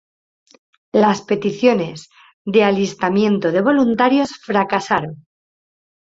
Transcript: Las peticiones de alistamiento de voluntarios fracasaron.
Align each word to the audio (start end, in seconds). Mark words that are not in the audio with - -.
Las 0.93 1.21
peticiones 1.21 2.09
de 2.43 2.63
alistamiento 2.63 3.51
de 3.51 3.61
voluntarios 3.61 4.31
fracasaron. 4.41 5.27